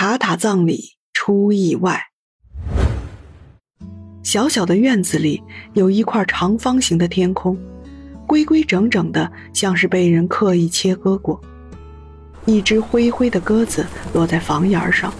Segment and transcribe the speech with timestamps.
[0.00, 2.00] 塔塔葬礼出意外。
[4.22, 5.42] 小小的院子里
[5.74, 7.58] 有一块长方形的天空，
[8.24, 11.40] 规规整整的，像是被人刻意切割过。
[12.44, 15.12] 一只灰灰的鸽子落在房檐上，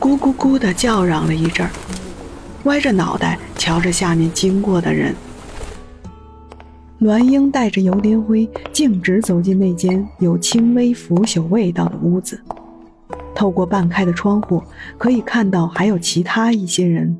[0.00, 1.70] 咕咕咕的叫嚷了一阵儿，
[2.64, 5.14] 歪着脑袋瞧着下面经过的人。
[7.00, 12.40] 栾英带着游连辉径直走进那间有轻微腐朽味道的屋子，
[13.34, 14.62] 透过半开的窗户，
[14.96, 17.16] 可以看到还有其他一些人。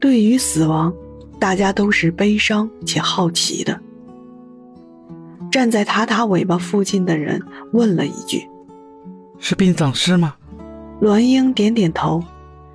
[0.00, 0.92] 对于死亡，
[1.38, 3.78] 大家都是悲伤且好奇的。
[5.50, 8.46] 站在塔塔尾巴附近的人问了一句
[9.38, 10.34] ：“是殡葬师吗？”
[11.00, 12.22] 栾英点点头，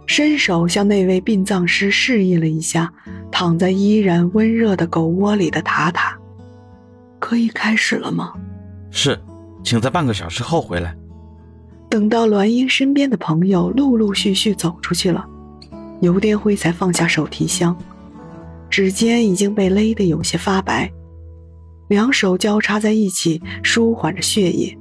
[0.05, 2.91] 伸手向那位殡葬师示意了一下。
[3.31, 6.15] 躺在依然温热的狗窝里的塔塔，
[7.19, 8.31] 可以开始了吗？
[8.91, 9.19] 是，
[9.63, 10.95] 请在半个小时后回来。
[11.93, 15.23] 等到栾英身边的朋友陆陆续续走出去了，
[16.01, 17.77] 尤颠辉才放下手提箱，
[18.67, 20.91] 指尖已经被勒得有些发白，
[21.89, 24.75] 两手交叉在一起舒缓着血液，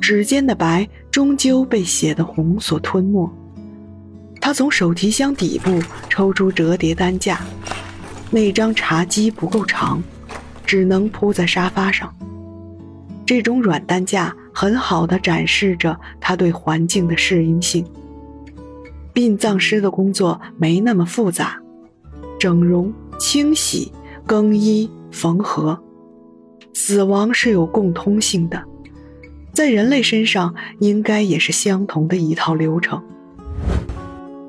[0.00, 3.30] 指尖的白终究被血的红所吞没。
[4.40, 7.38] 他从手提箱底部抽出折叠担架，
[8.30, 10.02] 那张茶几不够长，
[10.64, 12.10] 只能铺在沙发上。
[13.26, 17.84] 这种软担架很好的展示着他对环境的适应性。
[19.12, 21.60] 殡葬师的工作没那么复杂，
[22.38, 23.92] 整容、清洗、
[24.24, 25.78] 更衣、缝合，
[26.72, 28.62] 死亡是有共通性的，
[29.52, 33.02] 在人类身上应该也是相同的一套流程。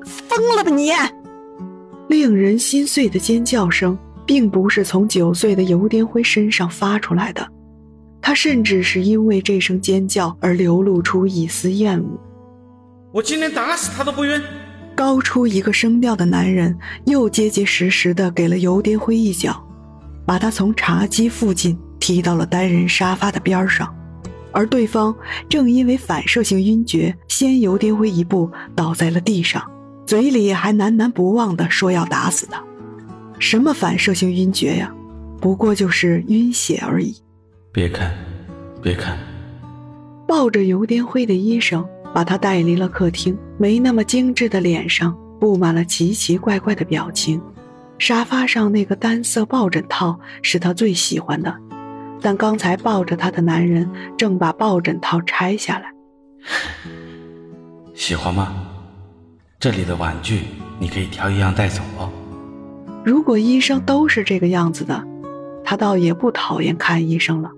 [0.04, 0.90] 疯了吧你！
[2.08, 7.46] 令人心碎的尖叫声，并不是从九岁的尤颠辉身上发出来的，
[8.22, 12.18] 他甚至是因为这声尖叫而流露出一丝厌恶。
[13.12, 14.40] 我今天打死他都不冤！
[14.94, 19.62] 高出一个声调的男人又结结实实的给了尤蝶辉一脚，
[20.24, 23.92] 把他从茶几附近踢到了单人沙发的边上，
[24.52, 25.14] 而对方
[25.48, 29.62] 正因为反射性晕厥，先尤颠辉一步倒在了地上。
[30.06, 32.62] 嘴里还喃喃不忘地说要打死他，
[33.38, 34.94] 什么反射性晕厥呀？
[35.40, 37.16] 不过就是晕血而已。
[37.74, 38.12] 别看，
[38.82, 39.18] 别看。
[40.28, 47.40] 抱着尤颠辉的医生把他带离了客厅，没那么精致的脸上布满了奇奇怪怪的表情。
[47.98, 51.56] 沙发上那个单色抱枕套是他最喜欢的，
[52.20, 55.90] 但刚才抱着他的男人正把抱枕套拆下来。
[57.94, 58.54] 喜欢吗？
[59.58, 60.40] 这里的玩具
[60.78, 62.10] 你可以挑一样带走哦。
[63.02, 65.02] 如果医生都是这个样子的，
[65.64, 67.50] 他倒也不讨厌看医生了。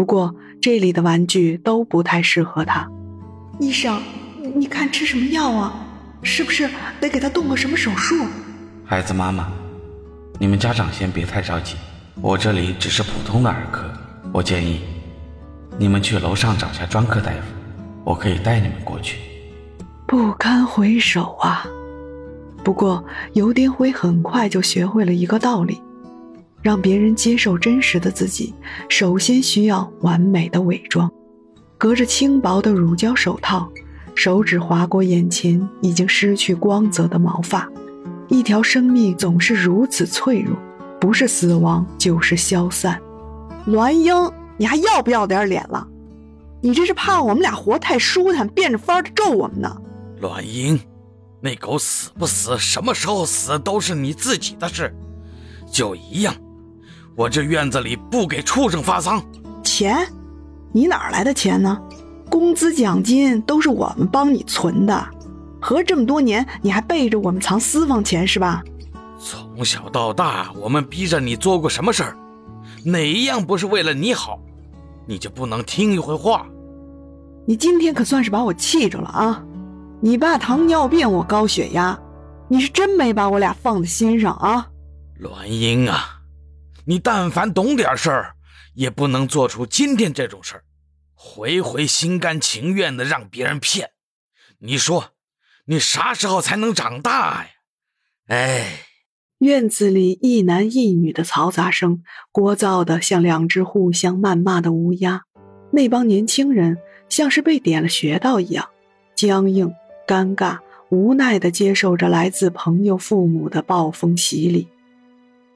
[0.00, 2.88] 不过这里的玩具都不太适合他。
[3.58, 4.00] 医生，
[4.56, 5.74] 你看吃什么药啊？
[6.22, 6.66] 是不是
[6.98, 8.24] 得给他动个什么手术？
[8.82, 9.52] 孩子妈妈，
[10.38, 11.76] 你们家长先别太着急，
[12.22, 13.84] 我这里只是普通的儿科。
[14.32, 14.80] 我建议
[15.76, 17.38] 你们去楼上找下专科大夫，
[18.02, 19.18] 我可以带你们过去。
[20.06, 21.66] 不堪回首啊！
[22.64, 25.78] 不过尤颠辉很快就学会了一个道理：
[26.62, 28.54] 让别人接受真实的自己，
[28.88, 31.10] 首先需要完美的伪装。
[31.78, 33.70] 隔着轻薄的乳胶手套，
[34.14, 37.68] 手指划过眼前已经失去光泽的毛发。
[38.28, 40.56] 一条生命总是如此脆弱，
[41.00, 43.00] 不是死亡就是消散。
[43.66, 44.14] 栾英，
[44.56, 45.86] 你还要不要点脸了？
[46.60, 49.74] 你这是怕我们俩活太舒坦，变着法儿的咒我们呢？
[50.20, 50.78] 栾英，
[51.40, 54.94] 那狗死不死，什么时候死都是你自己的事，
[55.72, 56.34] 就一样。
[57.16, 59.22] 我这院子里不给畜生发丧。
[59.62, 60.06] 钱？
[60.72, 61.78] 你哪来的钱呢？
[62.28, 65.08] 工资奖金都是我们帮你存的，
[65.60, 68.62] 合这么多年，你还背着我们藏私房钱是吧？
[69.18, 72.16] 从小到大，我们逼着你做过什么事儿？
[72.84, 74.38] 哪一样不是为了你好？
[75.06, 76.46] 你就不能听一回话？
[77.46, 79.44] 你今天可算是把我气着了啊！
[80.00, 81.98] 你爸糖尿病，我高血压，
[82.46, 84.68] 你是真没把我俩放在心上啊，
[85.18, 86.19] 栾英啊，
[86.86, 88.34] 你但凡懂点事儿，
[88.74, 90.64] 也不能做出今天这种事儿，
[91.14, 93.90] 回回心甘情愿的让别人骗，
[94.58, 95.10] 你说，
[95.66, 97.50] 你啥时候才能长大呀？
[98.28, 98.86] 哎。
[99.38, 105.22] 院子里一男一女的嘈杂声，聒噪的像两只互相谩骂的乌鸦。
[105.72, 106.76] 那帮年轻人
[107.08, 108.68] 像是被点了穴道一样，
[109.14, 109.72] 僵硬、
[110.06, 110.58] 尴尬、
[110.90, 114.68] 无奈的接受着来自朋友、父母的暴风洗礼。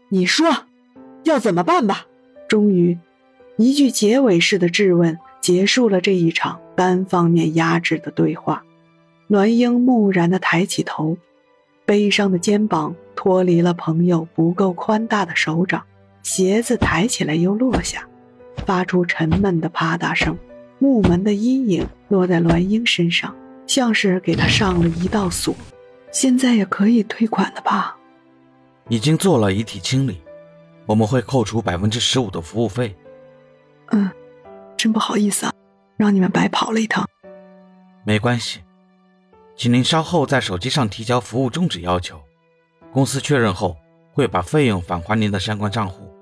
[0.09, 0.65] 你说，
[1.25, 2.06] 要怎么办吧？
[2.49, 2.99] 终于，
[3.56, 8.62] 一句结尾式的质问结束了这一场单方面压制的对话。
[9.29, 11.17] 栾英木然地抬起头。
[11.87, 15.82] 悲伤的肩膀脱离了朋友不够宽大的手掌，
[16.23, 18.09] 鞋子抬起来又落下，
[18.65, 20.38] 发出沉闷的啪嗒声。
[20.79, 23.35] 木门的阴影落在栾英身上，
[23.67, 25.55] 像是给他上了一道锁。
[26.11, 27.97] 现在也可以退款了吧？
[28.88, 30.19] 已经做了遗体清理，
[30.86, 32.96] 我们会扣除百分之十五的服务费。
[33.90, 34.10] 嗯，
[34.76, 35.52] 真不好意思啊，
[35.96, 37.08] 让你们白跑了一趟。
[38.04, 38.62] 没关系。
[39.56, 42.20] 请您稍后在手机上提交服务终止要求，
[42.92, 43.76] 公司确认后
[44.12, 46.12] 会把费用返还您的相关账户。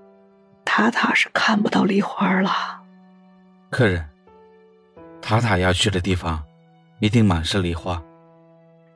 [0.64, 2.50] 塔塔是看不到梨花了。
[3.70, 4.06] 客人，
[5.22, 6.44] 塔塔要去的地方
[7.00, 8.02] 一定满是梨花。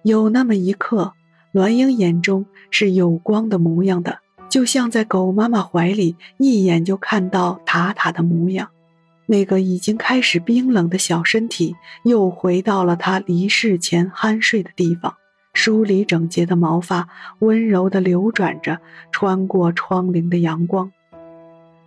[0.02, 1.14] 有那么一刻，
[1.52, 4.20] 栾英眼中是有光的模样的，
[4.56, 8.70] 就像在狗妈妈怀里一眼就看到塔塔的模样。
[9.26, 15.14] 那个已经开始冰冷的小身体又回到了他离世前酣睡的地方，
[15.52, 17.06] 梳理整洁的毛发
[17.40, 18.80] 温柔地流转着，
[19.12, 20.90] 穿过窗棂的阳光。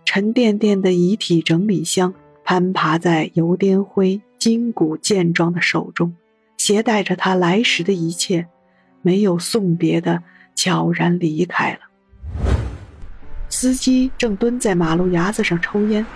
[0.04, 2.14] 沉甸甸的遗体整理箱
[2.44, 6.14] 攀爬在油颠灰筋骨健壮的手中，
[6.56, 8.46] 携带着他来时的一切，
[9.02, 10.22] 没有送别的，
[10.54, 11.89] 悄然离开了。
[13.60, 16.06] 司机正蹲在马路牙子上抽烟。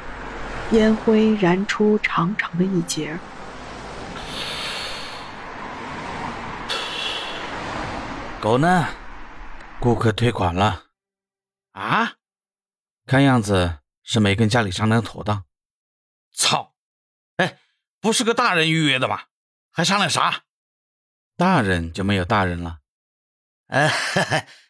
[0.71, 3.19] 烟灰燃出长长的一截。
[8.41, 8.89] 狗呢？
[9.79, 10.85] 顾客退款了。
[11.73, 12.15] 啊？
[13.05, 15.45] 看样子是没跟家里商量妥当。
[16.33, 16.73] 操！
[17.37, 17.59] 哎，
[18.01, 19.25] 不是个大人预约的吗？
[19.71, 20.45] 还商量啥？
[21.37, 22.79] 大人就没有大人了。
[23.67, 23.91] 呃，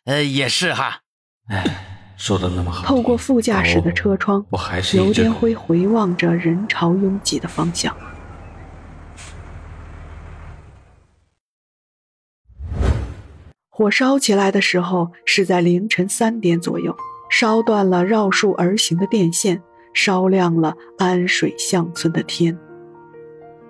[0.07, 1.03] 呃， 也是哈。
[1.47, 1.93] 哎。
[2.17, 2.87] 说的那么好。
[2.87, 7.95] 透过副驾驶的车窗，我还是刘天辉回望着人潮拥挤的方向。
[13.69, 16.97] 火烧起来的时候是在凌晨三点左右，
[17.29, 19.61] 烧断了绕树而行的电线，
[19.93, 22.57] 烧亮了安水乡村的天。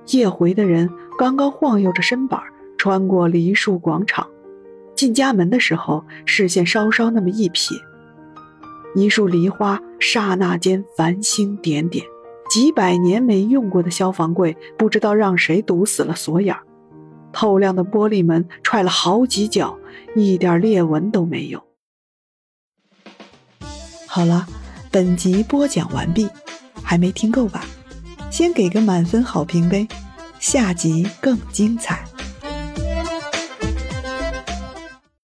[0.09, 2.39] 夜回的人刚刚晃悠着身板
[2.77, 4.29] 穿过梨树广场，
[4.95, 7.73] 进家门的时候，视线稍稍那么一瞥。
[8.95, 12.05] 一束梨花刹那间繁星点点，
[12.51, 16.63] 几百年没用过的消防柜不知道让谁堵死了锁眼儿
[17.33, 19.77] 透亮的玻璃门踹了好几脚，
[20.15, 21.61] 一点裂纹都没有。
[24.07, 24.47] 好了，
[24.93, 26.29] 本集播讲完毕，
[26.83, 27.65] 还没听够吧？
[28.31, 29.89] 先给个满分好评呗，
[30.39, 32.05] 下集更精彩。